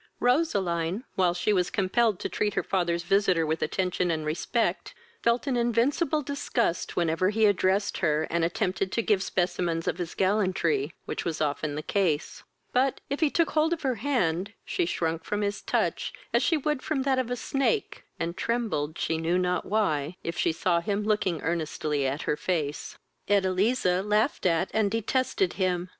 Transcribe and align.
Roseline, 0.19 1.03
while 1.13 1.35
she 1.35 1.53
was 1.53 1.69
compelled 1.69 2.19
to 2.19 2.27
treat 2.27 2.55
her 2.55 2.63
father's 2.63 3.03
visitor 3.03 3.45
with 3.45 3.61
attention 3.61 4.09
and 4.09 4.25
respect, 4.25 4.95
felt 5.21 5.45
an 5.45 5.55
invincible 5.55 6.23
disgust 6.23 6.95
whenever 6.95 7.29
he 7.29 7.45
addressed 7.45 7.99
her, 7.99 8.23
and 8.31 8.43
attempted 8.43 8.91
to 8.91 9.03
give 9.03 9.21
specimens 9.21 9.87
of 9.87 9.99
his 9.99 10.15
gallantry, 10.15 10.91
which 11.05 11.23
was 11.23 11.39
often 11.39 11.75
the 11.75 11.83
case; 11.83 12.43
but, 12.73 12.99
if 13.11 13.19
he 13.19 13.29
took 13.29 13.51
hold 13.51 13.73
of 13.73 13.83
her 13.83 13.93
hand, 14.01 14.53
she 14.65 14.87
shrunk 14.87 15.23
from 15.23 15.41
his 15.41 15.61
touch 15.61 16.11
as 16.33 16.41
she 16.41 16.57
would 16.57 16.81
from 16.81 17.03
that 17.03 17.19
of 17.19 17.29
a 17.29 17.35
snake, 17.35 18.03
and 18.19 18.35
trembled, 18.35 18.97
she 18.97 19.19
knew 19.19 19.37
not 19.37 19.67
why, 19.67 20.15
if 20.23 20.35
she 20.35 20.51
saw 20.51 20.81
him 20.81 21.03
looking 21.03 21.43
earnestly 21.43 22.07
at 22.07 22.23
her 22.23 22.35
face. 22.35 22.97
Edeliza 23.29 24.01
laughed 24.01 24.47
at 24.47 24.71
and 24.73 24.89
detested 24.89 25.53
him. 25.53 25.89